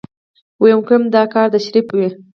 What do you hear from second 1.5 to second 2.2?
د شريف وي.